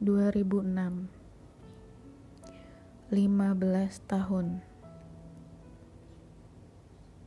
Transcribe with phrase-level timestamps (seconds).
[0.00, 0.64] 2006
[3.12, 3.12] 15
[4.08, 4.64] tahun.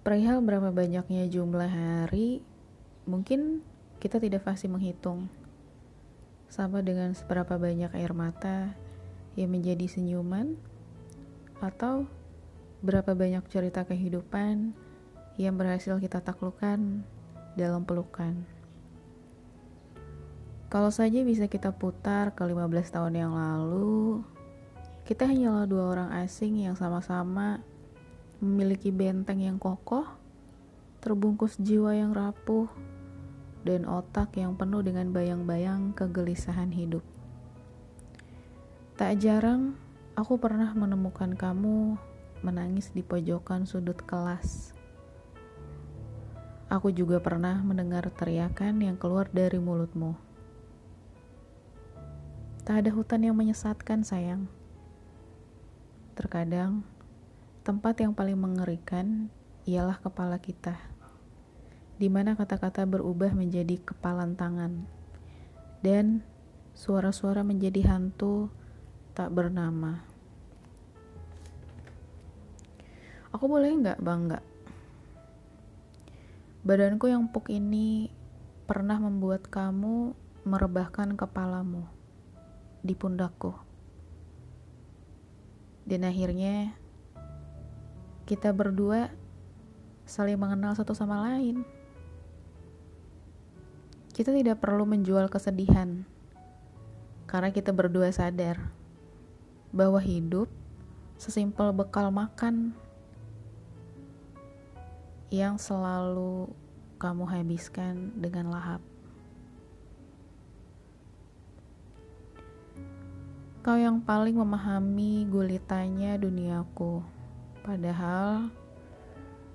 [0.02, 2.42] Perihal berapa banyaknya jumlah hari
[3.06, 3.62] Mungkin
[4.02, 5.30] kita tidak pasti menghitung.
[6.50, 8.74] Sama dengan seberapa banyak air mata
[9.38, 10.58] Yang menjadi senyuman
[11.62, 12.10] Atau
[12.82, 14.74] berapa banyak cerita kehidupan
[15.38, 17.06] Yang berhasil kita taklukkan
[17.54, 18.63] dalam pelukan
[20.74, 24.26] kalau saja bisa kita putar ke 15 tahun yang lalu,
[25.06, 27.62] kita hanyalah dua orang asing yang sama-sama
[28.42, 30.10] memiliki benteng yang kokoh,
[30.98, 32.66] terbungkus jiwa yang rapuh,
[33.62, 37.06] dan otak yang penuh dengan bayang-bayang kegelisahan hidup.
[38.98, 39.78] Tak jarang,
[40.18, 42.02] aku pernah menemukan kamu
[42.42, 44.74] menangis di pojokan sudut kelas.
[46.66, 50.33] Aku juga pernah mendengar teriakan yang keluar dari mulutmu.
[52.64, 54.48] Tak ada hutan yang menyesatkan, sayang.
[56.16, 56.88] Terkadang,
[57.68, 59.28] tempat yang paling mengerikan
[59.68, 60.80] ialah kepala kita,
[62.00, 64.88] di mana kata-kata berubah menjadi kepalan tangan,
[65.84, 66.24] dan
[66.72, 68.48] suara-suara menjadi hantu
[69.12, 70.00] tak bernama.
[73.36, 74.40] Aku boleh nggak bangga?
[76.64, 78.08] Badanku yang empuk ini
[78.64, 80.16] pernah membuat kamu
[80.48, 82.03] merebahkan kepalamu
[82.84, 83.56] di pundakku.
[85.88, 86.76] Dan akhirnya
[88.28, 89.12] kita berdua
[90.04, 91.64] saling mengenal satu sama lain.
[94.14, 96.06] Kita tidak perlu menjual kesedihan
[97.26, 98.70] karena kita berdua sadar
[99.74, 100.46] bahwa hidup
[101.18, 102.78] sesimpel bekal makan
[105.34, 106.54] yang selalu
[107.02, 108.93] kamu habiskan dengan lahap.
[113.64, 117.00] Kau yang paling memahami gulitanya duniaku,
[117.64, 118.52] padahal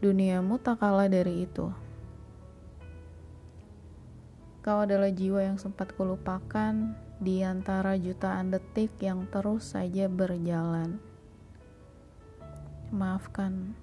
[0.01, 1.69] duniamu tak kalah dari itu.
[4.65, 10.97] Kau adalah jiwa yang sempat kulupakan di antara jutaan detik yang terus saja berjalan.
[12.89, 13.77] Maafkan.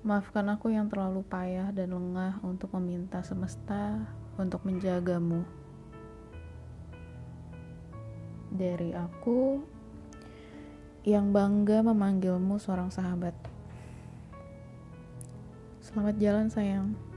[0.00, 4.00] Maafkan aku yang terlalu payah dan lengah untuk meminta semesta
[4.40, 5.59] untuk menjagamu
[8.50, 9.62] dari aku
[11.06, 13.32] yang bangga memanggilmu seorang sahabat.
[15.80, 17.09] Selamat jalan, sayang.